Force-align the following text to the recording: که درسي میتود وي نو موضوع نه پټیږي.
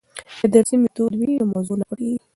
که 0.39 0.47
درسي 0.53 0.75
میتود 0.81 1.13
وي 1.15 1.29
نو 1.39 1.45
موضوع 1.53 1.75
نه 1.79 1.85
پټیږي. 1.89 2.19